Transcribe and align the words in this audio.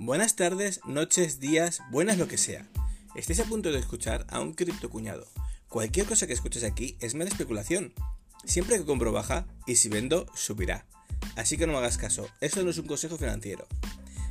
Buenas 0.00 0.36
tardes, 0.36 0.80
noches, 0.86 1.40
días, 1.40 1.80
buenas 1.90 2.18
lo 2.18 2.28
que 2.28 2.38
sea. 2.38 2.68
Estáis 3.16 3.40
a 3.40 3.44
punto 3.44 3.72
de 3.72 3.80
escuchar 3.80 4.24
a 4.28 4.38
un 4.38 4.54
criptocuñado. 4.54 5.26
Cualquier 5.68 6.06
cosa 6.06 6.28
que 6.28 6.34
escuches 6.34 6.62
aquí 6.62 6.96
es 7.00 7.16
mera 7.16 7.28
especulación. 7.28 7.92
Siempre 8.44 8.78
que 8.78 8.84
compro 8.84 9.10
baja 9.10 9.48
y 9.66 9.74
si 9.74 9.88
vendo, 9.88 10.26
subirá. 10.36 10.86
Así 11.34 11.56
que 11.56 11.66
no 11.66 11.72
me 11.72 11.80
hagas 11.80 11.98
caso, 11.98 12.28
esto 12.40 12.62
no 12.62 12.70
es 12.70 12.78
un 12.78 12.86
consejo 12.86 13.18
financiero. 13.18 13.66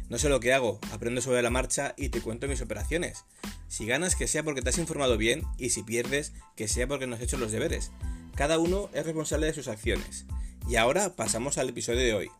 No 0.07 0.17
sé 0.17 0.29
lo 0.29 0.39
que 0.39 0.53
hago, 0.53 0.79
aprendo 0.93 1.19
sobre 1.19 1.41
la 1.41 1.49
marcha 1.49 1.93
y 1.97 2.07
te 2.07 2.21
cuento 2.21 2.47
mis 2.47 2.61
operaciones. 2.61 3.25
Si 3.67 3.85
ganas, 3.85 4.15
que 4.15 4.29
sea 4.29 4.43
porque 4.43 4.61
te 4.61 4.69
has 4.69 4.77
informado 4.77 5.17
bien 5.17 5.43
y 5.57 5.71
si 5.71 5.83
pierdes, 5.83 6.31
que 6.55 6.69
sea 6.69 6.87
porque 6.87 7.07
no 7.07 7.15
has 7.17 7.21
hecho 7.21 7.35
los 7.35 7.51
deberes. 7.51 7.91
Cada 8.35 8.57
uno 8.57 8.89
es 8.93 9.05
responsable 9.05 9.47
de 9.47 9.53
sus 9.53 9.67
acciones. 9.67 10.27
Y 10.69 10.77
ahora 10.77 11.17
pasamos 11.17 11.57
al 11.57 11.67
episodio 11.67 11.99
de 11.99 12.13
hoy. 12.13 12.31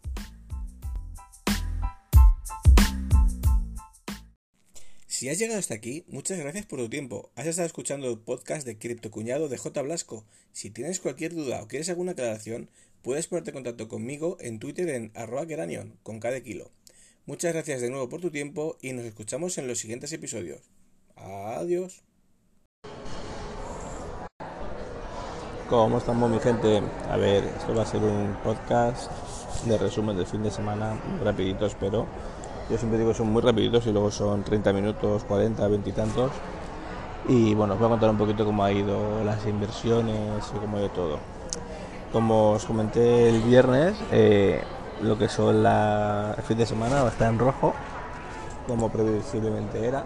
Si 5.17 5.29
has 5.29 5.39
llegado 5.39 5.57
hasta 5.57 5.73
aquí, 5.73 6.05
muchas 6.09 6.37
gracias 6.37 6.67
por 6.67 6.77
tu 6.77 6.89
tiempo. 6.89 7.31
Has 7.35 7.47
estado 7.47 7.65
escuchando 7.65 8.07
el 8.07 8.19
podcast 8.19 8.67
de 8.67 8.77
Criptocuñado 8.77 9.49
de 9.49 9.57
J. 9.57 9.81
Blasco. 9.81 10.25
Si 10.51 10.69
tienes 10.69 10.99
cualquier 10.99 11.33
duda 11.33 11.63
o 11.63 11.67
quieres 11.67 11.89
alguna 11.89 12.11
aclaración, 12.11 12.69
puedes 13.01 13.25
ponerte 13.25 13.49
en 13.49 13.55
contacto 13.55 13.87
conmigo 13.87 14.37
en 14.39 14.59
Twitter 14.59 14.87
en 14.89 15.11
arroba 15.15 15.47
con 16.03 16.19
cada 16.19 16.39
kilo. 16.41 16.69
Muchas 17.25 17.51
gracias 17.51 17.81
de 17.81 17.89
nuevo 17.89 18.09
por 18.09 18.21
tu 18.21 18.29
tiempo 18.29 18.77
y 18.79 18.93
nos 18.93 19.05
escuchamos 19.05 19.57
en 19.57 19.67
los 19.67 19.79
siguientes 19.79 20.13
episodios. 20.13 20.61
Adiós. 21.15 22.03
¿Cómo 25.67 25.97
estamos 25.97 26.29
mi 26.29 26.39
gente? 26.39 26.79
A 27.09 27.17
ver, 27.17 27.43
esto 27.43 27.73
va 27.73 27.81
a 27.81 27.87
ser 27.87 28.03
un 28.03 28.37
podcast 28.43 29.11
de 29.65 29.79
resumen 29.79 30.15
del 30.15 30.27
fin 30.27 30.43
de 30.43 30.51
semana, 30.51 31.01
rapidito 31.23 31.65
espero 31.65 32.05
yo 32.69 32.77
siempre 32.77 32.99
digo 32.99 33.11
que 33.11 33.17
son 33.17 33.31
muy 33.31 33.41
rapiditos 33.41 33.85
y 33.87 33.91
luego 33.91 34.11
son 34.11 34.43
30 34.43 34.73
minutos, 34.73 35.23
40, 35.23 35.67
20 35.67 35.89
y 35.89 35.93
tantos. 35.93 36.31
Y 37.27 37.53
bueno, 37.55 37.73
os 37.73 37.79
voy 37.79 37.87
a 37.87 37.89
contar 37.91 38.09
un 38.09 38.17
poquito 38.17 38.45
cómo 38.45 38.63
ha 38.63 38.71
ido 38.71 39.23
las 39.23 39.45
inversiones 39.45 40.43
y 40.55 40.59
cómo 40.59 40.77
ha 40.77 40.79
ido 40.81 40.89
todo. 40.89 41.17
Como 42.11 42.51
os 42.51 42.65
comenté 42.65 43.29
el 43.29 43.41
viernes, 43.41 43.95
eh, 44.11 44.61
lo 45.01 45.17
que 45.17 45.29
son 45.29 45.63
la, 45.63 46.33
el 46.37 46.43
fin 46.43 46.57
de 46.57 46.65
semana 46.65 47.05
está 47.07 47.27
en 47.27 47.39
rojo, 47.39 47.73
como 48.67 48.89
previsiblemente 48.89 49.85
era. 49.85 50.03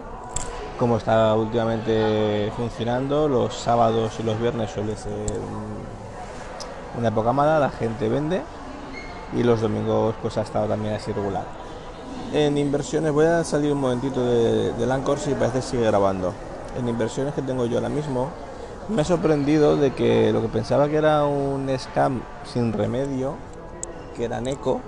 Como 0.78 0.96
está 0.96 1.34
últimamente 1.34 2.52
funcionando, 2.56 3.28
los 3.28 3.54
sábados 3.54 4.18
y 4.20 4.22
los 4.22 4.40
viernes 4.40 4.70
suele 4.70 4.96
ser 4.96 5.12
una 6.98 7.08
época 7.08 7.32
mala, 7.32 7.58
la 7.58 7.70
gente 7.70 8.08
vende 8.08 8.42
y 9.32 9.42
los 9.42 9.60
domingos 9.60 10.14
pues 10.22 10.36
ha 10.38 10.42
estado 10.42 10.66
también 10.66 10.94
así 10.94 11.12
regular 11.12 11.61
en 12.32 12.56
inversiones, 12.56 13.12
voy 13.12 13.26
a 13.26 13.44
salir 13.44 13.72
un 13.72 13.80
momentito 13.80 14.24
de, 14.24 14.72
del 14.72 14.90
Anchor 14.90 15.18
si 15.18 15.34
parece 15.34 15.58
que 15.58 15.62
sigue 15.62 15.86
grabando. 15.86 16.32
En 16.78 16.88
inversiones 16.88 17.34
que 17.34 17.42
tengo 17.42 17.66
yo 17.66 17.76
ahora 17.76 17.90
mismo, 17.90 18.30
me 18.88 19.02
ha 19.02 19.04
sorprendido 19.04 19.76
de 19.76 19.92
que 19.92 20.32
lo 20.32 20.40
que 20.40 20.48
pensaba 20.48 20.88
que 20.88 20.96
era 20.96 21.24
un 21.24 21.68
scam 21.78 22.22
sin 22.44 22.72
remedio, 22.72 23.34
que 24.16 24.24
era 24.24 24.40
Neco, 24.40 24.80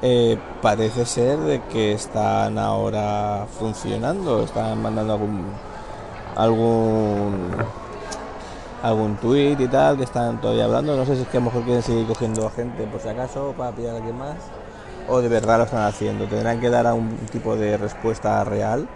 eh, 0.00 0.38
parece 0.62 1.04
ser 1.04 1.38
de 1.40 1.60
que 1.64 1.92
están 1.92 2.56
ahora 2.56 3.46
funcionando, 3.58 4.44
están 4.44 4.80
mandando 4.80 5.12
algún 5.12 5.44
algún 6.36 7.50
algún 8.82 9.16
tweet 9.16 9.56
y 9.58 9.66
tal 9.68 9.96
que 9.98 10.04
están 10.04 10.40
todavía 10.40 10.64
hablando. 10.64 10.96
No 10.96 11.04
sé 11.04 11.16
si 11.16 11.22
es 11.22 11.28
que 11.28 11.36
a 11.36 11.40
lo 11.40 11.46
mejor 11.46 11.64
quieren 11.64 11.82
seguir 11.82 12.06
cogiendo 12.06 12.48
gente 12.50 12.84
por 12.84 13.00
si 13.00 13.08
acaso 13.08 13.52
para 13.56 13.72
pillar 13.72 13.94
a 13.94 13.96
alguien 13.98 14.16
más 14.16 14.36
o 15.08 15.20
de 15.20 15.28
verdad 15.28 15.58
lo 15.58 15.64
están 15.64 15.84
haciendo. 15.84 16.26
Tendrán 16.26 16.60
que 16.60 16.70
dar 16.70 16.86
a 16.86 16.94
un 16.94 17.16
tipo 17.30 17.56
de 17.56 17.76
respuesta 17.76 18.44
real 18.44 18.88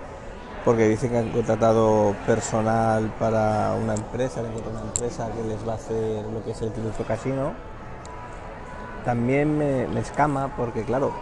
porque 0.64 0.88
dicen 0.88 1.10
que 1.10 1.18
han 1.18 1.30
contratado 1.30 2.14
personal 2.26 3.12
para 3.18 3.74
una 3.74 3.94
empresa, 3.94 4.40
una 4.40 4.80
empresa 4.80 5.28
que 5.32 5.48
les 5.48 5.66
va 5.66 5.72
a 5.72 5.76
hacer 5.76 6.24
lo 6.26 6.44
que 6.44 6.52
es 6.52 6.62
el 6.62 6.70
cripto 6.70 7.04
casino. 7.04 7.52
También 9.04 9.58
me, 9.58 9.98
escama 9.98 10.54
porque 10.56 10.84
claro, 10.84 11.12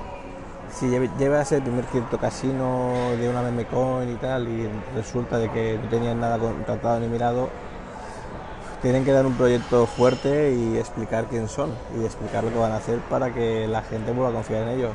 si 0.71 0.89
llevas 1.19 1.53
el 1.53 1.63
primer 1.63 1.87
cripto 1.87 2.19
casino 2.19 2.93
de 3.19 3.29
una 3.29 3.41
meme 3.43 3.65
coin 3.65 4.11
y 4.11 4.17
tal 4.17 4.47
y 4.49 4.69
resulta 4.95 5.39
de 5.39 5.51
que 5.51 5.79
no 5.83 5.89
tenían 5.89 6.21
nada 6.21 6.39
contratado 6.39 7.01
ni 7.01 7.09
mirado, 7.09 7.49
tienen 8.83 9.05
que 9.05 9.13
dar 9.13 9.27
un 9.27 9.35
proyecto 9.35 9.87
fuerte 9.87 10.53
y 10.53 10.79
explicar 10.79 11.27
quién 11.27 11.49
son 11.49 11.75
y 11.99 12.05
explicar 12.05 12.45
lo 12.45 12.51
que 12.51 12.59
van 12.59 12.73
a 12.73 12.77
hacer 12.77 12.99
para 13.11 13.33
que 13.33 13.67
la 13.67 13.83
gente 13.83 14.13
vuelva 14.13 14.31
a 14.31 14.33
confiar 14.33 14.63
en 14.63 14.69
ellos. 14.71 14.93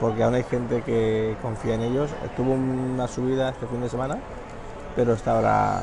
Porque 0.00 0.22
aún 0.22 0.34
hay 0.34 0.44
gente 0.44 0.82
que 0.82 1.36
confía 1.42 1.74
en 1.74 1.82
ellos. 1.82 2.10
Tuvo 2.36 2.52
una 2.52 3.06
subida 3.06 3.50
este 3.50 3.66
fin 3.66 3.82
de 3.82 3.88
semana, 3.88 4.18
pero 4.96 5.12
está 5.12 5.36
ahora, 5.36 5.82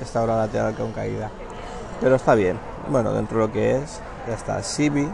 está 0.00 0.20
ahora 0.20 0.36
lateral 0.36 0.74
con 0.74 0.92
caída. 0.92 1.30
Pero 2.00 2.16
está 2.16 2.34
bien. 2.34 2.58
Bueno, 2.88 3.12
dentro 3.12 3.38
de 3.38 3.46
lo 3.46 3.52
que 3.52 3.76
es, 3.76 4.00
ya 4.28 4.34
está. 4.34 4.62
Sibi. 4.62 5.08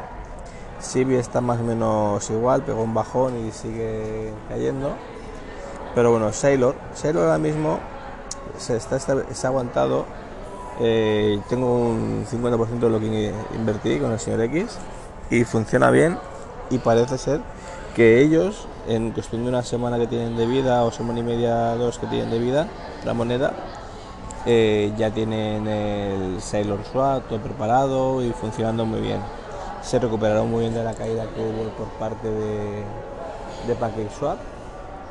Sibi 0.80 1.14
está 1.14 1.40
más 1.40 1.60
o 1.60 1.62
menos 1.62 2.28
igual, 2.30 2.62
pegó 2.62 2.82
un 2.82 2.94
bajón 2.94 3.46
y 3.46 3.52
sigue 3.52 4.32
cayendo. 4.48 4.94
Pero 5.94 6.10
bueno, 6.10 6.32
Sailor. 6.32 6.74
Sailor 6.94 7.26
ahora 7.26 7.38
mismo 7.38 7.78
se 8.58 8.76
está, 8.76 8.96
está 8.96 9.48
aguantado 9.48 10.06
eh, 10.80 11.40
tengo 11.48 11.66
un 11.66 12.26
50% 12.30 12.78
de 12.78 12.90
lo 12.90 13.00
que 13.00 13.32
invertí 13.54 13.98
con 13.98 14.12
el 14.12 14.18
señor 14.18 14.40
X 14.42 14.78
y 15.30 15.44
funciona 15.44 15.90
bien 15.90 16.18
y 16.70 16.78
parece 16.78 17.18
ser 17.18 17.40
que 17.94 18.22
ellos 18.22 18.66
en 18.88 19.12
cuestión 19.12 19.42
de 19.42 19.50
una 19.50 19.62
semana 19.62 19.98
que 19.98 20.06
tienen 20.06 20.36
de 20.36 20.46
vida 20.46 20.82
o 20.84 20.90
semana 20.90 21.20
y 21.20 21.22
media, 21.22 21.74
dos 21.76 21.98
que 21.98 22.06
tienen 22.06 22.30
de 22.30 22.38
vida 22.38 22.66
la 23.04 23.14
moneda, 23.14 23.52
eh, 24.44 24.92
ya 24.96 25.10
tienen 25.10 25.68
el 25.68 26.40
Sailor 26.40 26.80
Swap 26.90 27.28
todo 27.28 27.38
preparado 27.38 28.22
y 28.22 28.32
funcionando 28.32 28.84
muy 28.84 29.00
bien. 29.00 29.20
Se 29.82 29.98
recuperaron 29.98 30.50
muy 30.50 30.60
bien 30.60 30.74
de 30.74 30.84
la 30.84 30.94
caída 30.94 31.26
que 31.26 31.40
hubo 31.40 31.68
por 31.76 31.88
parte 31.98 32.28
de, 32.28 32.82
de 33.66 33.74
PancakeSwap. 33.74 34.38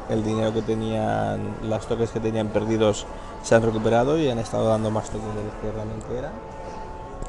El 0.10 0.24
dinero 0.24 0.54
que 0.54 0.62
tenían, 0.62 1.56
las 1.64 1.88
toques 1.88 2.10
que 2.10 2.20
tenían 2.20 2.48
perdidos 2.48 3.06
se 3.44 3.56
han 3.56 3.62
recuperado 3.62 4.18
y 4.18 4.30
han 4.30 4.40
estado 4.40 4.70
dando 4.70 4.92
más 4.92 5.10
toques 5.10 5.28
de 5.36 5.44
los 5.44 5.54
que 5.62 5.72
realmente 5.72 6.18
eran. 6.18 6.32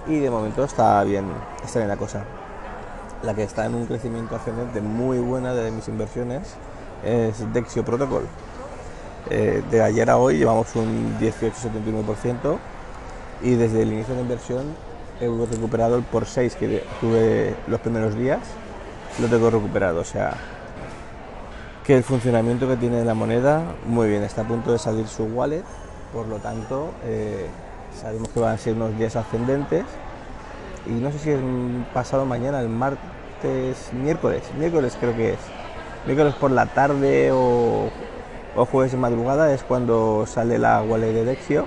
Y 0.07 0.19
de 0.19 0.31
momento 0.31 0.65
está 0.65 1.03
bien, 1.05 1.27
está 1.65 1.79
bien 1.79 1.89
la 1.89 1.97
cosa. 1.97 2.25
La 3.23 3.35
que 3.35 3.45
está 3.45 3.67
en 3.67 3.75
un 3.75 3.87
crecimiento 3.87 4.35
ascendente 4.35 4.81
muy 4.81 5.19
buena 5.19 5.55
de 5.55 5.71
mis 5.71 5.87
inversiones 5.89 6.55
es 7.05 7.53
Dexio 7.53 7.85
Protocol. 7.85 8.27
Eh, 9.31 9.63
de 9.71 9.83
ayer 9.83 10.11
a 10.11 10.17
hoy 10.17 10.39
llevamos 10.39 10.75
un 10.75 11.17
18-79% 11.21 12.59
y 13.43 13.55
desde 13.55 13.83
el 13.83 13.93
inicio 13.93 14.15
de 14.15 14.21
la 14.21 14.23
inversión 14.23 14.65
he 15.21 15.29
recuperado 15.47 15.97
el 15.97 16.03
por 16.03 16.27
6 16.27 16.57
que 16.57 16.83
tuve 17.01 17.55
los 17.69 17.81
primeros 17.81 18.17
días, 18.17 18.41
lo 19.21 19.29
tengo 19.29 19.51
recuperado. 19.51 20.01
O 20.01 20.05
sea, 20.05 20.35
que 21.85 21.97
el 21.97 22.03
funcionamiento 22.03 22.67
que 22.67 22.77
tiene 22.77 23.05
la 23.05 23.15
moneda, 23.15 23.63
muy 23.87 24.09
bien, 24.09 24.25
está 24.25 24.43
a 24.43 24.49
punto 24.49 24.73
de 24.73 24.79
salir 24.79 25.07
su 25.07 25.25
wallet 25.25 25.65
por 26.13 26.27
lo 26.27 26.39
tanto 26.39 26.91
eh, 27.05 27.47
sabemos 28.01 28.29
que 28.29 28.41
van 28.41 28.55
a 28.55 28.59
ser 28.59 28.75
unos 28.75 28.97
días 28.99 29.17
ascendentes. 29.17 29.85
Y 30.87 30.91
no 30.91 31.13
sé 31.13 31.19
si 31.19 31.31
es 31.31 31.41
pasado 31.95 32.25
mañana, 32.25 32.61
el 32.61 32.69
martes, 32.69 33.93
miércoles, 33.93 34.43
miércoles 34.59 34.97
creo 34.99 35.15
que 35.17 35.35
es, 35.35 35.39
miércoles 36.07 36.35
por 36.35 36.51
la 36.51 36.67
tarde 36.67 37.31
o, 37.33 37.89
jueves 38.71 38.93
de 38.93 38.99
madrugada 38.99 39.55
es 39.55 39.63
cuando 39.63 40.25
sale 40.27 40.59
la 40.59 40.83
wallet 40.83 41.13
de 41.13 41.25
Dexio, 41.25 41.67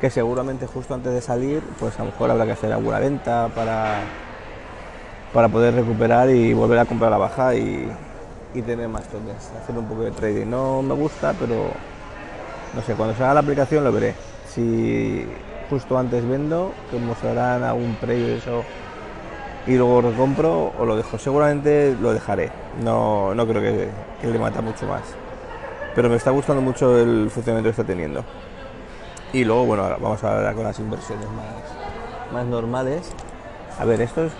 que 0.00 0.10
seguramente 0.10 0.66
justo 0.66 0.92
antes 0.92 1.12
de 1.12 1.20
salir, 1.20 1.62
pues 1.78 1.98
a 1.98 2.04
lo 2.04 2.10
mejor 2.10 2.30
habrá 2.30 2.44
que 2.44 2.52
hacer 2.52 2.72
alguna 2.72 2.98
venta 2.98 3.48
para, 3.54 4.00
para 5.32 5.48
poder 5.48 5.74
recuperar 5.74 6.28
y 6.28 6.52
volver 6.52 6.80
a 6.80 6.84
comprar 6.84 7.12
la 7.12 7.18
baja 7.18 7.54
y, 7.54 7.88
y 8.54 8.62
tener 8.62 8.88
más 8.88 9.04
tokens, 9.04 9.50
hacer 9.62 9.78
un 9.78 9.86
poco 9.86 10.02
de 10.02 10.10
trading. 10.10 10.46
No 10.46 10.82
me 10.82 10.94
gusta, 10.94 11.32
pero 11.38 11.70
no 12.74 12.82
sé, 12.82 12.94
cuando 12.94 13.14
se 13.14 13.22
haga 13.22 13.34
la 13.34 13.40
aplicación 13.40 13.84
lo 13.84 13.92
veré. 13.92 14.14
Si 14.48 15.26
justo 15.68 15.98
antes 15.98 16.26
vendo, 16.26 16.72
que 16.90 16.98
mostrarán 16.98 17.62
algún 17.62 17.94
precio 17.96 18.28
y 18.28 18.30
eso, 18.32 18.64
y 19.66 19.76
luego 19.76 20.02
recompro 20.02 20.72
o 20.78 20.84
lo 20.84 20.96
dejo. 20.96 21.18
Seguramente 21.18 21.96
lo 22.00 22.12
dejaré. 22.12 22.50
No, 22.82 23.34
no 23.34 23.46
creo 23.46 23.62
que, 23.62 24.28
le 24.28 24.38
mata 24.38 24.60
mucho 24.60 24.86
más. 24.86 25.02
Pero 25.94 26.08
me 26.08 26.16
está 26.16 26.30
gustando 26.30 26.62
mucho 26.62 26.98
el 26.98 27.30
funcionamiento 27.30 27.68
que 27.68 27.82
está 27.82 27.84
teniendo. 27.84 28.24
Y 29.32 29.44
luego, 29.44 29.66
bueno, 29.66 29.88
vamos 30.00 30.22
a 30.24 30.36
hablar 30.36 30.54
con 30.54 30.64
las 30.64 30.78
inversiones 30.78 31.26
más, 31.30 32.32
más 32.32 32.46
normales. 32.46 33.12
A 33.78 33.84
ver, 33.84 34.00
esto 34.00 34.26
es, 34.26 34.32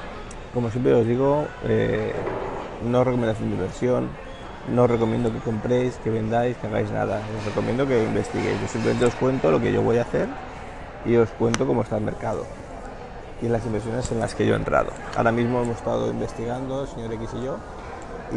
como 0.52 0.70
siempre 0.70 0.94
os 0.94 1.06
digo, 1.06 1.46
eh, 1.64 2.12
no 2.84 3.04
recomendación 3.04 3.50
de 3.50 3.54
inversión 3.54 4.08
no 4.68 4.86
recomiendo 4.86 5.32
que 5.32 5.38
compréis, 5.38 5.96
que 6.04 6.10
vendáis, 6.10 6.56
que 6.56 6.66
hagáis 6.66 6.90
nada. 6.90 7.20
Os 7.38 7.44
recomiendo 7.46 7.86
que 7.86 8.04
investiguéis. 8.04 8.60
Yo 8.60 8.68
simplemente 8.68 9.06
os 9.06 9.14
cuento 9.14 9.50
lo 9.50 9.60
que 9.60 9.72
yo 9.72 9.82
voy 9.82 9.98
a 9.98 10.02
hacer 10.02 10.28
y 11.04 11.16
os 11.16 11.28
cuento 11.30 11.66
cómo 11.66 11.82
está 11.82 11.96
el 11.96 12.04
mercado 12.04 12.44
y 13.40 13.48
las 13.48 13.66
inversiones 13.66 14.10
en 14.12 14.20
las 14.20 14.36
que 14.36 14.46
yo 14.46 14.54
he 14.54 14.56
entrado. 14.56 14.92
Ahora 15.16 15.32
mismo 15.32 15.60
hemos 15.62 15.76
estado 15.76 16.08
investigando, 16.10 16.82
el 16.82 16.88
señor 16.88 17.12
X 17.14 17.30
y 17.40 17.44
yo, 17.44 17.56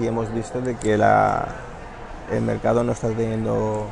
y 0.01 0.07
hemos 0.07 0.33
visto 0.33 0.62
de 0.62 0.75
que 0.75 0.95
el 0.95 2.42
mercado 2.42 2.83
no 2.83 2.92
está 2.92 3.10
teniendo 3.10 3.86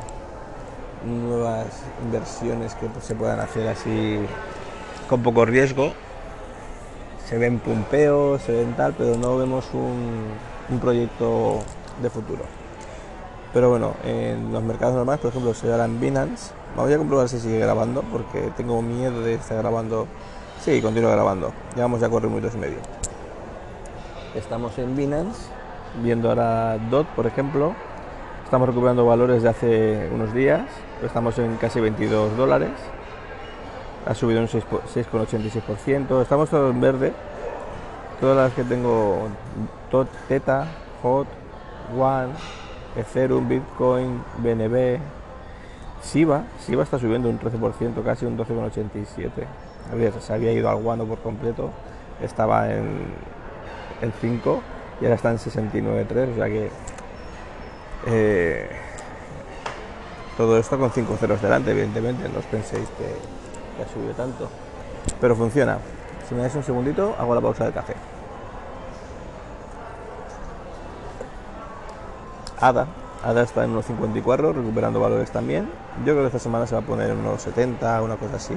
nuevas 1.06 1.68
inversiones 2.04 2.74
que 2.74 2.88
se 3.00 3.14
puedan 3.14 3.40
hacer 3.40 3.68
así 3.68 4.18
con 5.08 5.22
poco 5.22 5.46
riesgo. 5.46 5.94
Se 7.28 7.38
ven 7.38 7.60
pumpeos, 7.60 8.42
se 8.42 8.52
ven 8.52 8.74
tal, 8.74 8.94
pero 8.94 9.16
no 9.16 9.38
vemos 9.38 9.66
un 9.74 10.80
proyecto 10.80 11.60
de 12.02 12.10
futuro. 12.10 12.44
Pero 13.54 13.70
bueno, 13.70 13.94
en 14.04 14.52
los 14.52 14.64
mercados 14.64 14.96
normales, 14.96 15.22
por 15.22 15.30
ejemplo, 15.30 15.52
estoy 15.52 15.70
ahora 15.70 15.86
en 15.86 16.00
Binance. 16.00 16.52
Voy 16.76 16.92
a 16.92 16.98
comprobar 16.98 17.30
si 17.30 17.40
sigue 17.40 17.60
grabando 17.60 18.02
porque 18.12 18.52
tengo 18.58 18.82
miedo 18.82 19.22
de 19.22 19.36
estar 19.36 19.58
grabando. 19.58 20.08
Sí, 20.60 20.82
continúa 20.82 21.12
grabando. 21.12 21.54
Llevamos 21.76 22.02
ya 22.02 22.10
cuatro 22.10 22.30
minutos 22.30 22.56
y 22.56 22.58
medio. 22.58 22.78
Estamos 24.34 24.76
en 24.80 24.96
Binance, 24.96 25.48
viendo 26.02 26.30
ahora 26.30 26.80
DOT, 26.90 27.06
por 27.10 27.28
ejemplo. 27.28 27.76
Estamos 28.44 28.68
recuperando 28.68 29.06
valores 29.06 29.44
de 29.44 29.50
hace 29.50 30.10
unos 30.12 30.34
días. 30.34 30.62
Estamos 31.04 31.38
en 31.38 31.56
casi 31.58 31.80
22 31.80 32.36
dólares. 32.36 32.72
Ha 34.08 34.16
subido 34.16 34.42
un 34.42 34.48
6,86%. 34.48 36.22
Estamos 36.24 36.50
todos 36.50 36.74
en 36.74 36.82
verde. 36.82 37.14
Todas 38.20 38.38
las 38.38 38.54
que 38.54 38.64
tengo, 38.64 39.28
TOT, 39.92 40.08
Teta, 40.28 40.66
HOT, 41.04 41.28
One, 41.98 42.34
Ethereum, 42.96 43.48
Bitcoin, 43.48 44.24
BNB, 44.38 45.00
Shiba. 46.04 46.44
Shiba 46.66 46.84
está 46.84 47.00
subiendo 47.00 47.30
un 47.30 47.40
13%, 47.40 48.04
casi 48.04 48.26
un 48.26 48.38
12,87%. 48.38 49.32
A 49.92 49.96
ver, 49.96 50.14
se 50.20 50.34
había 50.34 50.52
ido 50.52 50.70
al 50.70 50.78
guano 50.78 51.06
por 51.06 51.20
completo. 51.20 51.72
Estaba 52.22 52.72
en 52.72 53.06
el 54.02 54.12
5 54.14 54.62
y 55.02 55.06
ahora 55.06 55.16
está 55.16 55.32
en 55.32 55.38
69,3. 55.38 56.32
O 56.32 56.36
sea 56.36 56.48
que 56.48 56.70
eh, 58.08 58.70
todo 60.38 60.58
esto 60.58 60.78
con 60.78 60.92
5 60.92 61.18
ceros 61.18 61.42
delante, 61.42 61.72
evidentemente. 61.72 62.30
No 62.30 62.40
os 62.40 62.46
penséis 62.46 62.88
que, 62.98 63.06
que 63.78 63.84
ha 63.84 63.94
subido 63.94 64.14
tanto. 64.14 64.50
Pero 65.20 65.36
funciona. 65.36 65.80
Si 66.28 66.36
me 66.36 66.42
dais 66.42 66.56
un 66.56 66.64
segundito, 66.64 67.16
hago 67.20 67.36
la 67.36 67.42
pausa 67.42 67.66
del 67.66 67.74
café. 67.74 67.94
ADA. 72.68 72.88
ADA 73.24 73.44
está 73.44 73.66
en 73.66 73.76
1,54, 73.76 74.54
recuperando 74.54 75.00
valores 75.00 75.32
también. 75.32 75.70
Yo 76.06 76.14
creo 76.14 76.22
que 76.22 76.28
esta 76.28 76.40
semana 76.40 76.66
se 76.66 76.76
va 76.76 76.82
a 76.82 76.86
poner 76.86 77.10
en 77.10 77.18
unos 77.18 77.42
70, 77.42 78.02
una 78.02 78.16
cosa 78.16 78.38
así. 78.38 78.54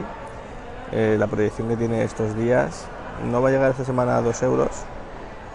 Eh, 0.93 1.17
la 1.19 1.27
proyección 1.27 1.69
que 1.69 1.77
tiene 1.77 2.05
estos 2.05 2.37
días 2.37 2.87
no 3.31 3.43
va 3.43 3.49
a 3.49 3.53
llegar 3.53 3.71
esta 3.73 3.85
semana 3.85 4.17
a 4.17 4.23
2 4.23 4.43
euros, 4.45 4.71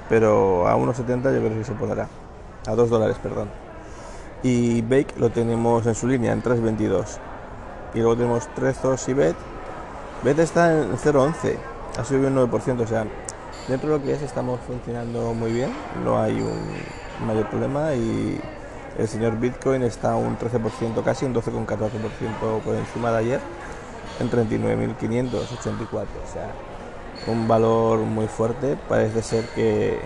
pero 0.10 0.68
a 0.68 0.76
1,70 0.76 1.34
yo 1.34 1.40
creo 1.40 1.58
que 1.58 1.64
se 1.64 1.74
pondrá. 1.74 2.10
A 2.68 2.76
2 2.76 2.90
dólares, 2.90 3.18
perdón. 3.24 3.50
Y 4.44 4.82
Bake 4.82 5.14
lo 5.18 5.30
tenemos 5.30 5.86
en 5.88 5.96
su 5.96 6.08
línea, 6.08 6.34
en 6.34 6.44
3,22. 6.44 7.20
Y 7.94 8.00
luego 8.00 8.18
tenemos 8.18 8.48
Trezos 8.54 9.08
y 9.08 9.14
Bet. 9.14 9.36
Bet 10.24 10.40
está 10.40 10.74
en 10.74 10.98
0,11, 10.98 11.56
ha 11.98 12.04
subido 12.04 12.28
un 12.28 12.36
9%, 12.36 12.82
o 12.82 12.88
sea, 12.88 13.06
dentro 13.68 13.90
de 13.90 13.98
lo 13.98 14.04
que 14.04 14.14
es 14.14 14.22
estamos 14.22 14.60
funcionando 14.68 15.34
muy 15.34 15.52
bien, 15.52 15.72
no 16.04 16.20
hay 16.20 16.42
un 16.42 17.01
mayor 17.26 17.50
problema 17.50 17.94
y 17.94 18.40
el 18.98 19.08
señor 19.08 19.40
Bitcoin 19.40 19.84
está 19.84 20.16
un 20.16 20.38
13%, 20.38 21.04
casi 21.04 21.26
un 21.26 21.34
12,14% 21.34 22.62
por 22.64 22.76
encima 22.76 23.12
de 23.12 23.18
ayer, 23.18 23.40
en 24.20 24.30
39.584. 24.30 25.34
O 25.34 26.32
sea, 26.32 26.52
un 27.28 27.48
valor 27.48 28.00
muy 28.00 28.28
fuerte. 28.28 28.78
Parece 28.88 29.22
ser 29.22 29.46
que 29.56 30.00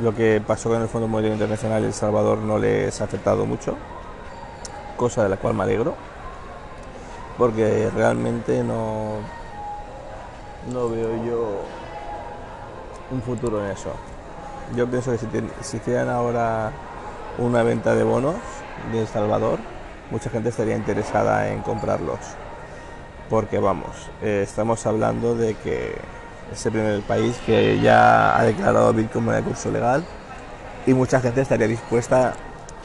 lo 0.00 0.14
que 0.14 0.40
pasó 0.44 0.68
con 0.68 0.80
el 0.80 0.88
Fondo 0.88 1.08
Monetario 1.08 1.34
Internacional 1.34 1.84
El 1.84 1.92
Salvador 1.92 2.38
no 2.38 2.58
les 2.58 3.00
ha 3.00 3.04
afectado 3.04 3.44
mucho, 3.46 3.76
cosa 4.96 5.24
de 5.24 5.28
la 5.28 5.36
cual 5.36 5.54
me 5.54 5.64
alegro, 5.64 5.94
porque 7.36 7.90
realmente 7.94 8.62
no, 8.62 9.16
no 10.72 10.88
veo 10.88 11.24
yo 11.24 11.60
un 13.10 13.22
futuro 13.22 13.64
en 13.64 13.72
eso. 13.72 13.90
Yo 14.76 14.86
pienso 14.86 15.12
que 15.12 15.18
si, 15.62 15.76
hicieran 15.76 16.08
ahora 16.08 16.72
una 17.38 17.62
venta 17.62 17.94
de 17.94 18.04
bonos 18.04 18.36
de 18.92 19.00
El 19.00 19.06
Salvador, 19.06 19.58
mucha 20.10 20.30
gente 20.30 20.50
estaría 20.50 20.76
interesada 20.76 21.48
en 21.48 21.62
comprarlos. 21.62 22.18
Porque 23.30 23.58
vamos, 23.58 24.10
eh, 24.22 24.42
estamos 24.44 24.84
hablando 24.86 25.34
de 25.34 25.54
que 25.54 25.94
es 26.52 26.66
el 26.66 26.72
primer 26.72 27.00
país 27.02 27.36
que 27.44 27.78
ya 27.80 28.38
ha 28.38 28.44
declarado 28.44 28.92
Bitcoin 28.92 29.24
como 29.24 29.32
de 29.32 29.42
curso 29.42 29.70
legal 29.70 30.04
y 30.86 30.94
mucha 30.94 31.20
gente 31.20 31.42
estaría 31.42 31.66
dispuesta 31.66 32.34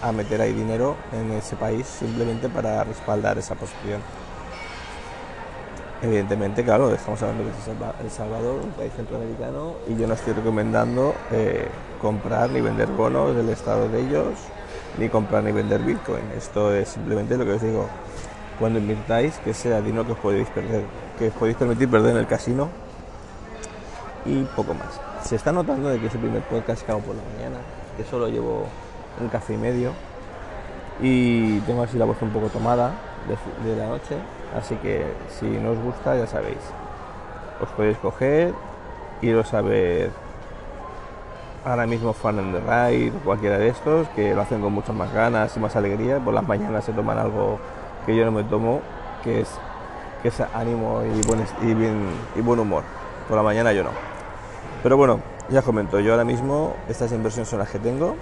a 0.02 0.12
meter 0.12 0.42
ahí 0.42 0.52
dinero 0.52 0.98
en 1.14 1.32
ese 1.32 1.56
país 1.56 1.88
simplemente 1.88 2.50
para 2.50 2.84
respaldar 2.84 3.38
esa 3.38 3.56
posición. 3.56 4.02
Evidentemente, 6.04 6.66
claro, 6.66 6.94
estamos 6.94 7.22
hablando 7.22 7.46
de 7.46 8.04
El 8.04 8.12
Salvador, 8.12 8.60
un 8.62 8.72
país 8.72 8.92
centroamericano, 8.94 9.76
y 9.88 9.96
yo 9.96 10.06
no 10.06 10.16
estoy 10.16 10.34
recomendando 10.34 11.16
eh, 11.32 11.66
comprar 12.02 12.50
ni 12.50 12.60
vender 12.60 12.90
bonos 12.90 13.34
del 13.34 13.48
estado 13.48 13.88
de 13.88 14.02
ellos, 14.02 14.34
ni 14.98 15.08
comprar 15.08 15.46
ni 15.46 15.54
vender 15.54 15.80
Bitcoin. 15.80 16.26
Esto 16.36 16.76
es 16.76 16.90
simplemente 16.90 17.38
lo 17.38 17.46
que 17.46 17.54
os 17.54 17.62
digo. 17.62 17.88
Cuando 18.60 18.80
invirtáis, 18.80 19.38
que 19.46 19.54
sea 19.54 19.80
dinero 19.80 20.06
que 20.06 20.12
os 20.12 20.20
podéis 20.20 20.50
perder, 20.50 20.84
que 21.18 21.30
os 21.30 21.34
podéis 21.36 21.56
permitir 21.56 21.90
perder 21.90 22.12
en 22.12 22.18
el 22.18 22.28
casino 22.28 22.68
y 24.26 24.44
poco 24.58 24.74
más. 24.74 25.00
Se 25.24 25.38
está 25.38 25.54
notando 25.54 25.88
de 25.88 26.02
que 26.02 26.08
es 26.08 26.12
primer 26.12 26.42
podcast 26.42 26.86
que 26.86 26.92
hago 26.92 27.00
por 27.00 27.16
la 27.16 27.24
mañana, 27.34 27.60
que 27.96 28.04
solo 28.04 28.28
llevo 28.28 28.66
un 29.22 29.30
café 29.30 29.54
y 29.54 29.58
medio 29.58 29.94
y 31.02 31.60
tengo 31.62 31.82
así 31.82 31.98
la 31.98 32.04
voz 32.04 32.22
un 32.22 32.32
poco 32.32 32.50
tomada 32.50 32.92
de 33.64 33.76
la 33.78 33.88
noche 33.88 34.18
Así 34.58 34.76
que 34.76 35.04
si 35.40 35.46
no 35.46 35.72
os 35.72 35.80
gusta, 35.80 36.16
ya 36.16 36.28
sabéis, 36.28 36.60
os 37.62 37.70
podéis 37.70 37.98
coger, 37.98 38.54
iros 39.22 39.54
a 39.54 39.62
ver 39.62 40.12
ahora 41.66 41.88
mismo 41.88 42.14
Fan 42.14 42.40
and 42.40 42.54
the 42.54 42.60
Ride, 42.60 43.12
cualquiera 43.24 43.58
de 43.58 43.70
estos, 43.70 44.08
que 44.10 44.36
lo 44.36 44.42
hacen 44.42 44.62
con 44.62 44.74
muchas 44.74 44.96
más 44.96 45.12
ganas 45.14 45.56
y 45.56 45.60
más 45.60 45.76
alegría. 45.76 46.20
Por 46.20 46.34
las 46.34 46.48
mañanas 46.48 46.84
se 46.86 46.94
toman 46.94 47.18
algo 47.18 47.60
que 48.06 48.16
yo 48.16 48.26
no 48.26 48.32
me 48.32 48.44
tomo, 48.44 48.82
que 49.24 49.42
es, 49.42 49.50
que 50.22 50.28
es 50.28 50.42
ánimo 50.54 51.02
y 51.04 51.26
buen, 51.26 51.42
y, 51.62 52.40
y 52.40 52.42
buen 52.42 52.60
humor. 52.60 52.84
Por 53.28 53.38
la 53.38 53.44
mañana 53.44 53.72
yo 53.74 53.84
no. 53.84 53.92
Pero 54.84 54.98
bueno, 54.98 55.22
ya 55.50 55.60
os 55.60 55.66
comento, 55.66 56.00
yo 56.00 56.12
ahora 56.12 56.26
mismo 56.26 56.76
estas 56.90 57.12
inversiones 57.12 57.50
son 57.50 57.60
las 57.60 57.70
que 57.70 57.80
tengo. 57.80 58.16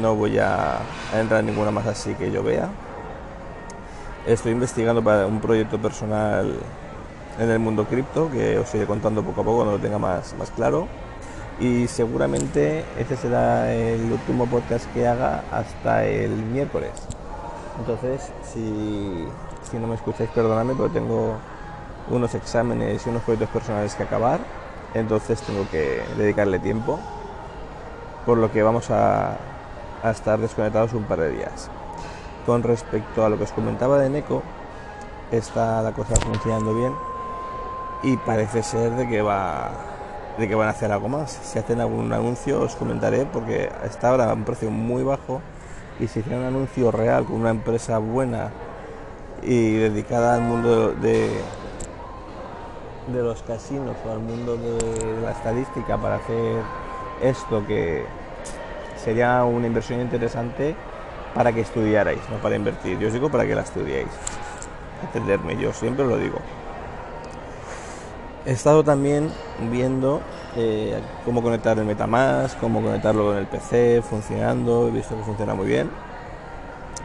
No 0.00 0.14
voy 0.14 0.38
a 0.38 0.78
entrar 1.18 1.40
en 1.40 1.46
ninguna 1.46 1.70
más 1.70 1.86
así 1.86 2.14
que 2.14 2.30
yo 2.30 2.42
vea. 2.42 2.68
Estoy 4.26 4.52
investigando 4.52 5.02
para 5.02 5.26
un 5.26 5.40
proyecto 5.40 5.78
personal 5.78 6.54
en 7.40 7.50
el 7.50 7.58
mundo 7.58 7.86
cripto 7.86 8.30
que 8.30 8.56
os 8.56 8.72
iré 8.72 8.86
contando 8.86 9.24
poco 9.24 9.40
a 9.40 9.44
poco 9.44 9.56
cuando 9.56 9.72
lo 9.72 9.78
tenga 9.80 9.98
más, 9.98 10.34
más 10.38 10.52
claro. 10.52 10.86
Y 11.58 11.88
seguramente 11.88 12.84
este 12.96 13.16
será 13.16 13.74
el 13.74 14.12
último 14.12 14.46
podcast 14.46 14.86
que 14.92 15.08
haga 15.08 15.42
hasta 15.50 16.04
el 16.04 16.30
miércoles. 16.30 16.92
Entonces, 17.80 18.30
si, 18.44 19.26
si 19.68 19.76
no 19.78 19.88
me 19.88 19.96
escucháis, 19.96 20.30
perdonadme, 20.30 20.74
pero 20.76 20.88
tengo 20.88 21.34
unos 22.08 22.32
exámenes 22.36 23.04
y 23.04 23.10
unos 23.10 23.22
proyectos 23.22 23.50
personales 23.50 23.96
que 23.96 24.04
acabar. 24.04 24.38
Entonces 24.94 25.40
tengo 25.42 25.68
que 25.68 26.00
dedicarle 26.16 26.60
tiempo. 26.60 27.00
Por 28.24 28.38
lo 28.38 28.52
que 28.52 28.62
vamos 28.62 28.88
a, 28.92 29.36
a 30.00 30.10
estar 30.12 30.38
desconectados 30.38 30.92
un 30.92 31.02
par 31.02 31.18
de 31.18 31.30
días. 31.30 31.68
Con 32.46 32.62
respecto 32.62 33.24
a 33.24 33.28
lo 33.28 33.38
que 33.38 33.44
os 33.44 33.52
comentaba 33.52 33.98
de 33.98 34.10
Neko, 34.10 34.42
está 35.30 35.80
la 35.82 35.92
cosa 35.92 36.16
funcionando 36.16 36.74
bien 36.74 36.92
y 38.02 38.16
parece 38.16 38.62
ser 38.62 38.92
de 38.92 39.08
que 39.08 39.22
va 39.22 39.70
de 40.38 40.48
que 40.48 40.54
van 40.54 40.68
a 40.68 40.70
hacer 40.70 40.90
algo 40.90 41.08
más. 41.08 41.30
Si 41.30 41.58
hacen 41.58 41.80
algún 41.80 42.12
anuncio 42.12 42.60
os 42.60 42.74
comentaré 42.74 43.26
porque 43.26 43.70
está 43.84 44.08
ahora 44.08 44.30
a 44.30 44.34
un 44.34 44.44
precio 44.44 44.70
muy 44.70 45.02
bajo 45.02 45.40
y 46.00 46.08
si 46.08 46.20
hicieran 46.20 46.42
un 46.42 46.46
anuncio 46.48 46.90
real 46.90 47.24
con 47.24 47.36
una 47.36 47.50
empresa 47.50 47.98
buena 47.98 48.50
y 49.42 49.74
dedicada 49.74 50.34
al 50.34 50.42
mundo 50.42 50.92
de, 50.92 51.28
de 53.12 53.22
los 53.22 53.42
casinos 53.42 53.96
o 54.06 54.12
al 54.12 54.20
mundo 54.20 54.56
de 54.56 55.20
la 55.22 55.32
estadística 55.32 55.98
para 55.98 56.16
hacer 56.16 56.62
esto 57.22 57.64
que 57.66 58.04
sería 58.96 59.44
una 59.44 59.66
inversión 59.66 60.00
interesante 60.00 60.74
para 61.34 61.52
que 61.52 61.60
estudiarais, 61.60 62.20
no 62.30 62.36
para 62.38 62.56
invertir. 62.56 62.98
Yo 62.98 63.08
os 63.08 63.12
digo 63.12 63.30
para 63.30 63.46
que 63.46 63.54
la 63.54 63.62
estudiéis. 63.62 64.08
Entenderme, 65.02 65.56
yo 65.56 65.72
siempre 65.72 66.06
lo 66.06 66.16
digo. 66.16 66.38
He 68.44 68.52
estado 68.52 68.82
también 68.82 69.30
viendo 69.70 70.20
eh, 70.56 71.00
cómo 71.24 71.42
conectar 71.42 71.78
el 71.78 71.84
Metamask, 71.84 72.58
cómo 72.58 72.82
conectarlo 72.82 73.26
con 73.26 73.36
el 73.36 73.46
PC, 73.46 74.02
funcionando, 74.02 74.88
he 74.88 74.90
visto 74.90 75.16
que 75.16 75.22
funciona 75.22 75.54
muy 75.54 75.66
bien. 75.66 75.90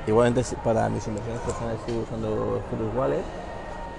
Igualmente 0.08 0.42
para 0.64 0.90
mis 0.90 1.06
inversiones 1.08 1.42
personales 1.42 1.80
estoy 1.80 1.98
usando 2.02 2.62
Cirrus 2.70 2.96
Wallet 2.96 3.24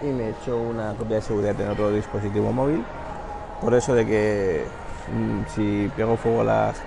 y 0.02 0.06
me 0.06 0.24
he 0.24 0.30
hecho 0.30 0.56
una 0.56 0.94
copia 0.94 1.16
de 1.16 1.22
seguridad 1.22 1.60
en 1.60 1.68
otro 1.68 1.90
dispositivo 1.92 2.52
móvil. 2.52 2.84
Por 3.60 3.74
eso 3.74 3.94
de 3.94 4.06
que 4.06 4.64
mm, 5.12 5.42
si 5.54 5.90
pego 5.96 6.16
fuego 6.16 6.40
a 6.42 6.44
las 6.44 6.82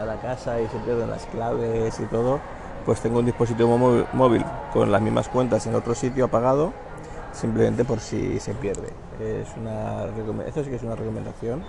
a 0.00 0.04
la 0.04 0.16
casa 0.20 0.60
y 0.60 0.66
se 0.68 0.78
pierden 0.78 1.10
las 1.10 1.24
claves 1.26 1.98
y 2.00 2.04
todo, 2.04 2.38
pues 2.86 3.00
tengo 3.00 3.18
un 3.18 3.26
dispositivo 3.26 3.76
móvil, 4.12 4.44
con 4.72 4.90
las 4.90 5.00
mismas 5.02 5.28
cuentas 5.28 5.66
en 5.66 5.74
otro 5.74 5.94
sitio 5.94 6.24
apagado, 6.26 6.72
simplemente 7.32 7.84
por 7.84 8.00
si 8.00 8.40
se 8.40 8.54
pierde. 8.54 8.88
Es 9.20 9.48
una, 9.56 10.04
esto 10.46 10.64
sí 10.64 10.70
que 10.70 10.76
es 10.76 10.82
una 10.82 10.96
recomendación 10.96 11.62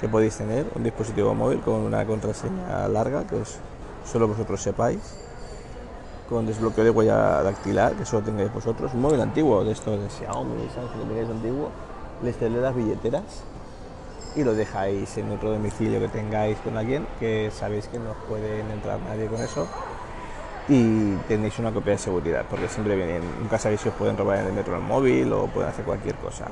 que 0.00 0.08
podéis 0.08 0.36
tener, 0.36 0.66
un 0.74 0.84
dispositivo 0.84 1.34
móvil 1.34 1.60
con 1.60 1.74
una 1.80 2.04
contraseña 2.06 2.86
larga 2.88 3.26
que 3.26 3.36
os- 3.36 3.58
solo 4.04 4.28
vosotros 4.28 4.62
sepáis, 4.62 5.00
con 6.28 6.46
desbloqueo 6.46 6.84
de 6.84 6.90
huella 6.90 7.42
dactilar, 7.42 7.94
que 7.94 8.04
solo 8.04 8.22
tengáis 8.24 8.52
vosotros, 8.52 8.92
un 8.94 9.00
móvil 9.02 9.20
antiguo 9.20 9.64
de 9.64 9.72
estos 9.72 9.98
de 10.00 10.08
Xiaomi, 10.10 10.68
Samsung, 10.74 11.00
que 11.02 11.08
tengáis 11.08 11.30
antiguo, 11.30 11.70
les 12.22 12.36
tenéis 12.36 12.62
las 12.62 12.74
billeteras 12.74 13.22
y 14.34 14.44
lo 14.44 14.54
dejáis 14.54 15.16
en 15.16 15.30
otro 15.32 15.50
domicilio 15.50 15.98
que 16.00 16.08
tengáis 16.08 16.58
con 16.58 16.76
alguien 16.76 17.06
que 17.18 17.50
sabéis 17.50 17.88
que 17.88 17.98
no 17.98 18.12
pueden 18.28 18.70
entrar 18.70 19.00
nadie 19.00 19.26
con 19.26 19.40
eso 19.40 19.66
y 20.68 21.14
tenéis 21.28 21.58
una 21.58 21.72
copia 21.72 21.92
de 21.92 21.98
seguridad 21.98 22.44
porque 22.50 22.68
siempre 22.68 22.96
vienen, 22.96 23.22
nunca 23.40 23.58
sabéis 23.58 23.80
si 23.80 23.88
os 23.88 23.94
pueden 23.94 24.16
robar 24.16 24.38
en 24.38 24.46
el 24.46 24.52
metro 24.52 24.76
el 24.76 24.82
móvil 24.82 25.32
o 25.32 25.46
pueden 25.46 25.70
hacer 25.70 25.84
cualquier 25.84 26.16
cosa. 26.16 26.46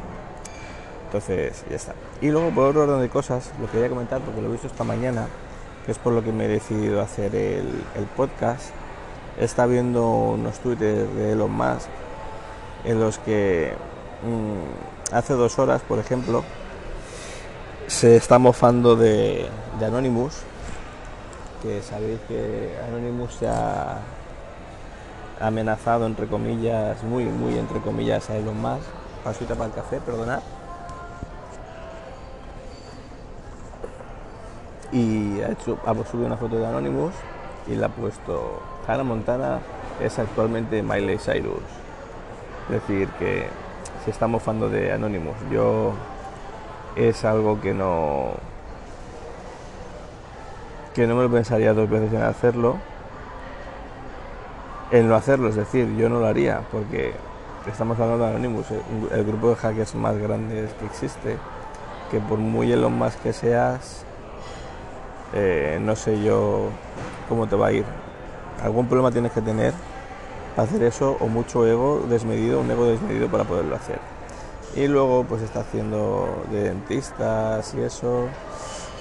Entonces 1.06 1.64
ya 1.68 1.76
está. 1.76 1.94
Y 2.20 2.30
luego 2.30 2.50
por 2.50 2.68
otro 2.68 2.82
orden 2.82 3.00
de 3.00 3.08
cosas, 3.08 3.52
lo 3.60 3.70
quería 3.70 3.88
comentar 3.88 4.20
porque 4.20 4.40
lo 4.40 4.48
he 4.48 4.52
visto 4.52 4.66
esta 4.66 4.84
mañana, 4.84 5.26
que 5.84 5.92
es 5.92 5.98
por 5.98 6.12
lo 6.12 6.22
que 6.22 6.32
me 6.32 6.46
he 6.46 6.48
decidido 6.48 7.00
hacer 7.00 7.34
el, 7.34 7.84
el 7.96 8.04
podcast. 8.16 8.70
Está 9.38 9.66
viendo 9.66 10.08
unos 10.08 10.58
twitters 10.60 11.12
de 11.14 11.32
Elon 11.32 11.52
Musk 11.52 11.88
en 12.84 13.00
los 13.00 13.18
que 13.18 13.72
mm, 14.22 15.14
hace 15.14 15.34
dos 15.34 15.58
horas, 15.58 15.82
por 15.82 15.98
ejemplo, 15.98 16.44
se 17.86 18.16
está 18.16 18.38
mofando 18.38 18.96
de, 18.96 19.48
Anonymous, 19.84 20.42
que 21.62 21.82
sabéis 21.82 22.18
que 22.28 22.74
Anonymous 22.88 23.34
se 23.34 23.48
ha 23.48 23.98
amenazado, 25.40 26.06
entre 26.06 26.26
comillas, 26.26 27.02
muy, 27.02 27.24
muy 27.24 27.58
entre 27.58 27.80
comillas, 27.80 28.30
a 28.30 28.36
Elon 28.36 28.60
Musk. 28.60 28.84
Pasita 29.22 29.54
para 29.54 29.66
el 29.66 29.72
café, 29.72 30.00
perdonad. 30.00 30.40
Y 34.92 35.40
ha, 35.40 35.50
hecho, 35.50 35.78
ha 35.86 35.94
subido 36.04 36.26
una 36.26 36.36
foto 36.36 36.56
de 36.56 36.66
Anonymous 36.66 37.14
y 37.66 37.74
le 37.74 37.84
ha 37.84 37.88
puesto 37.88 38.60
Hannah 38.86 39.02
Montana 39.02 39.58
es 40.00 40.18
actualmente 40.18 40.82
Miley 40.82 41.18
Cyrus. 41.18 41.62
Es 42.68 42.86
decir, 42.86 43.08
que 43.18 43.46
se 44.04 44.10
está 44.10 44.26
mofando 44.26 44.68
de 44.68 44.92
Anonymous. 44.92 45.36
Yo 45.50 45.94
es 46.96 47.24
algo 47.24 47.60
que 47.60 47.74
no 47.74 48.32
que 50.94 51.06
no 51.06 51.16
me 51.16 51.24
lo 51.24 51.30
pensaría 51.30 51.74
dos 51.74 51.90
veces 51.90 52.12
en 52.12 52.22
hacerlo 52.22 52.76
en 54.90 55.08
no 55.08 55.16
hacerlo 55.16 55.48
es 55.48 55.56
decir 55.56 55.96
yo 55.96 56.08
no 56.08 56.20
lo 56.20 56.26
haría 56.26 56.60
porque 56.70 57.12
estamos 57.66 57.98
hablando 57.98 58.24
de 58.24 58.30
Anonymous 58.30 58.66
el 59.12 59.24
grupo 59.24 59.50
de 59.50 59.56
hackers 59.56 59.94
más 59.94 60.16
grande 60.18 60.68
que 60.78 60.86
existe 60.86 61.36
que 62.10 62.20
por 62.20 62.38
muy 62.38 62.70
Elon 62.70 62.96
Musk 62.96 63.20
que 63.22 63.32
seas 63.32 64.04
eh, 65.36 65.78
no 65.80 65.96
sé 65.96 66.22
yo 66.22 66.68
cómo 67.28 67.48
te 67.48 67.56
va 67.56 67.68
a 67.68 67.72
ir. 67.72 67.84
Algún 68.62 68.86
problema 68.86 69.10
tienes 69.10 69.32
que 69.32 69.40
tener 69.40 69.72
para 70.54 70.68
hacer 70.68 70.84
eso 70.84 71.16
o 71.18 71.26
mucho 71.26 71.66
ego 71.66 72.04
desmedido 72.08 72.60
un 72.60 72.70
ego 72.70 72.86
desmedido 72.86 73.28
para 73.28 73.42
poderlo 73.42 73.74
hacer 73.74 73.98
y 74.76 74.88
luego 74.88 75.24
pues 75.24 75.42
está 75.42 75.60
haciendo 75.60 76.44
de 76.50 76.64
dentistas 76.64 77.74
y 77.74 77.80
eso. 77.80 78.26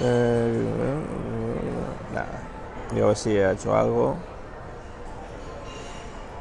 Eh, 0.01 0.65
nada, 2.13 2.42
yo 2.96 3.10
a 3.10 3.15
si 3.15 3.38
ha 3.38 3.51
hecho 3.51 3.75
algo. 3.75 4.15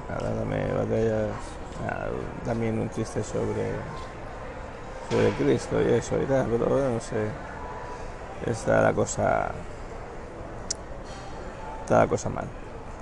Nada, 0.09 0.35
dame 0.35 0.73
batallas. 0.73 1.31
También 2.45 2.79
un 2.79 2.91
chiste 2.91 3.25
sobre 3.25 3.73
sobre 5.11 5.31
Cristo 5.33 5.81
y 5.83 5.93
eso 5.93 6.21
y 6.21 6.27
tal, 6.27 6.47
pero 6.47 6.91
no 6.91 7.01
sé. 7.01 7.29
Está 8.47 8.83
la 8.83 8.93
cosa. 8.93 9.51
Está 11.83 11.99
la 12.01 12.07
cosa 12.07 12.29
mal. 12.29 12.45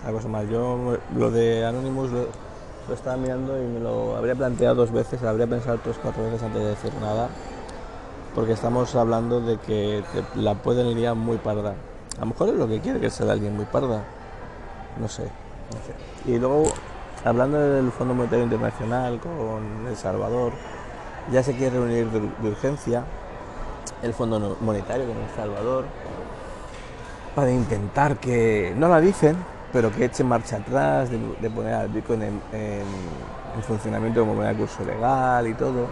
La 0.04 0.12
cosa 0.12 0.28
mal. 0.28 0.48
Yo 0.48 0.98
lo 1.16 1.30
de 1.30 1.64
Anonymous 1.64 2.10
lo, 2.10 2.28
lo 2.88 2.94
estaba 2.94 3.16
mirando 3.16 3.60
y 3.60 3.66
me 3.66 3.80
lo 3.80 4.16
habría 4.16 4.34
planteado 4.34 4.74
dos 4.74 4.90
veces, 4.90 5.22
habría 5.22 5.46
pensado 5.46 5.78
tres 5.82 5.96
cuatro 6.02 6.24
veces 6.24 6.42
antes 6.42 6.62
de 6.62 6.68
decir 6.68 6.92
nada, 7.00 7.28
porque 8.34 8.52
estamos 8.52 8.94
hablando 8.94 9.40
de 9.40 9.58
que 9.58 10.02
la 10.34 10.54
pueden 10.54 10.94
liar 10.94 11.14
muy 11.14 11.38
parda. 11.38 11.74
A 12.16 12.20
lo 12.20 12.26
mejor 12.26 12.48
es 12.50 12.54
lo 12.56 12.68
que 12.68 12.80
quiere 12.80 13.00
que 13.00 13.10
sea 13.10 13.30
alguien 13.30 13.56
muy 13.56 13.64
parda, 13.64 14.02
no 14.98 15.08
sé. 15.08 15.30
Y 16.26 16.38
luego, 16.38 16.64
hablando 17.24 17.58
del 17.58 17.92
Fondo 17.92 18.14
Monetario 18.14 18.44
Internacional 18.44 19.20
con 19.20 19.86
El 19.86 19.96
Salvador, 19.96 20.52
ya 21.30 21.42
se 21.42 21.54
quiere 21.54 21.76
reunir 21.76 22.10
de, 22.10 22.20
de 22.20 22.48
urgencia 22.48 23.04
el 24.02 24.14
Fondo 24.14 24.56
Monetario 24.60 25.06
con 25.06 25.16
El 25.16 25.30
Salvador 25.36 25.84
para 27.34 27.50
intentar 27.50 28.16
que, 28.16 28.74
no 28.76 28.88
la 28.88 29.00
dicen, 29.00 29.36
pero 29.72 29.90
que 29.92 30.04
eche 30.06 30.24
marcha 30.24 30.56
atrás, 30.56 31.10
de, 31.10 31.50
poner 31.50 31.74
al 31.74 31.88
Bitcoin 31.88 32.22
en, 32.22 32.42
en- 32.52 32.86
en 33.56 33.62
funcionamiento 33.62 34.20
como 34.20 34.34
moneda 34.34 34.52
de 34.52 34.58
curso 34.58 34.84
legal 34.84 35.46
y 35.46 35.54
todo. 35.54 35.88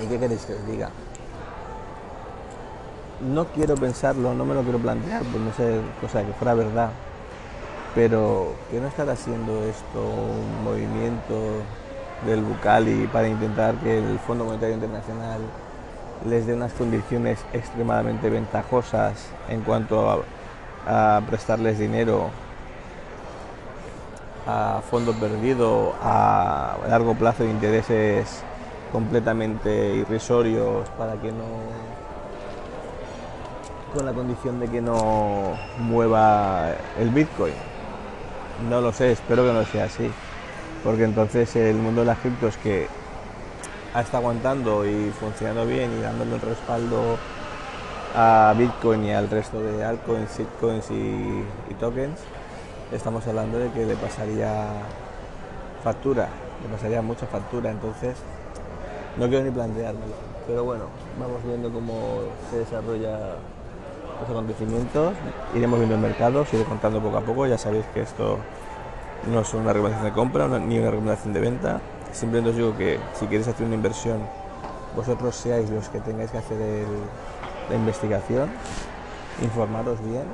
¿Y 0.00 0.06
qué 0.06 0.18
queréis 0.18 0.44
que 0.44 0.54
os 0.54 0.66
diga? 0.66 0.90
No 3.20 3.46
quiero 3.46 3.74
pensarlo, 3.76 4.34
no 4.34 4.44
me 4.44 4.54
lo 4.54 4.62
quiero 4.62 4.78
plantear, 4.78 5.22
por 5.24 5.40
no 5.40 5.52
ser 5.52 5.80
cosa 6.00 6.24
que 6.24 6.32
fuera 6.32 6.54
verdad, 6.54 6.90
pero 7.94 8.54
que 8.70 8.80
no 8.80 8.88
estará 8.88 9.12
haciendo 9.12 9.64
esto 9.64 10.00
un 10.02 10.64
movimiento 10.64 11.62
del 12.26 12.42
Bucali 12.42 13.06
para 13.06 13.28
intentar 13.28 13.76
que 13.76 13.98
el 13.98 14.18
Fondo 14.18 14.44
Monetario 14.44 14.74
Internacional 14.74 15.40
les 16.28 16.46
dé 16.46 16.54
unas 16.54 16.72
condiciones 16.72 17.38
extremadamente 17.52 18.30
ventajosas 18.30 19.14
en 19.48 19.62
cuanto 19.62 20.10
a, 20.10 20.18
a 20.86 21.22
prestarles 21.26 21.78
dinero 21.78 22.30
a 24.46 24.82
fondo 24.90 25.12
perdido 25.14 25.94
a 26.02 26.76
largo 26.88 27.14
plazo 27.14 27.44
de 27.44 27.50
intereses 27.50 28.42
completamente 28.92 29.96
irrisorios 29.96 30.88
para 30.90 31.14
que 31.14 31.32
no 31.32 31.44
con 33.94 34.04
la 34.04 34.12
condición 34.12 34.58
de 34.58 34.68
que 34.68 34.82
no 34.82 35.56
mueva 35.78 36.72
el 36.98 37.10
Bitcoin. 37.10 37.54
No 38.68 38.80
lo 38.80 38.92
sé, 38.92 39.12
espero 39.12 39.44
que 39.44 39.52
no 39.52 39.64
sea 39.64 39.84
así, 39.84 40.10
porque 40.82 41.04
entonces 41.04 41.54
el 41.56 41.76
mundo 41.76 42.00
de 42.00 42.08
las 42.08 42.18
criptos 42.18 42.56
que 42.56 42.88
ha 43.94 44.00
estado 44.00 44.18
aguantando 44.18 44.84
y 44.84 45.12
funcionando 45.18 45.64
bien 45.64 45.96
y 45.96 46.02
dándole 46.02 46.34
el 46.34 46.40
respaldo 46.40 47.16
a 48.14 48.54
Bitcoin 48.56 49.04
y 49.04 49.12
al 49.12 49.28
resto 49.28 49.60
de 49.60 49.84
altcoins, 49.84 50.30
shitcoins 50.38 50.90
y, 50.90 51.44
y 51.70 51.74
tokens, 51.80 52.20
estamos 52.92 53.26
hablando 53.26 53.58
de 53.58 53.70
que 53.70 53.84
le 53.86 53.96
pasaría 53.96 54.66
factura, 55.82 56.28
le 56.62 56.68
pasaría 56.74 57.02
mucha 57.02 57.26
factura, 57.26 57.70
entonces 57.70 58.16
no 59.18 59.28
quiero 59.28 59.44
ni 59.44 59.50
planteármelo. 59.50 60.12
Pero 60.46 60.64
bueno, 60.64 60.84
vamos 61.18 61.42
viendo 61.44 61.72
cómo 61.72 62.20
se 62.50 62.58
desarrolla 62.58 63.18
los 64.20 64.30
acontecimientos, 64.30 65.14
iremos 65.54 65.78
viendo 65.78 65.96
el 65.96 66.00
mercado, 66.02 66.42
os 66.42 66.54
iré 66.54 66.64
contando 66.64 67.00
poco 67.00 67.16
a 67.16 67.20
poco, 67.22 67.46
ya 67.46 67.58
sabéis 67.58 67.84
que 67.92 68.02
esto 68.02 68.38
no 69.32 69.40
es 69.40 69.54
una 69.54 69.72
recomendación 69.72 70.10
de 70.10 70.14
compra 70.14 70.46
ni 70.60 70.78
una 70.78 70.90
recomendación 70.90 71.32
de 71.32 71.40
venta, 71.40 71.80
simplemente 72.12 72.50
os 72.50 72.56
digo 72.56 72.76
que 72.76 73.00
si 73.14 73.26
queréis 73.26 73.48
hacer 73.48 73.66
una 73.66 73.74
inversión, 73.74 74.18
vosotros 74.94 75.34
seáis 75.34 75.68
los 75.70 75.88
que 75.88 75.98
tengáis 76.00 76.30
que 76.30 76.38
hacer 76.38 76.60
el- 76.60 76.86
la 77.68 77.76
investigación, 77.76 78.50
informaros 79.42 80.02
bien 80.04 80.24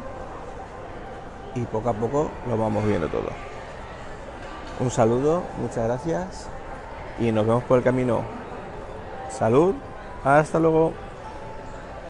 y 1.54 1.60
poco 1.62 1.88
a 1.88 1.92
poco 1.94 2.30
lo 2.48 2.56
vamos 2.56 2.84
viendo 2.84 3.08
todo. 3.08 3.30
Un 4.78 4.90
saludo, 4.90 5.42
muchas 5.60 5.84
gracias 5.84 6.48
y 7.18 7.32
nos 7.32 7.46
vemos 7.46 7.64
por 7.64 7.78
el 7.78 7.84
camino. 7.84 8.22
Salud, 9.30 9.74
hasta 10.24 10.58
luego. 10.58 10.92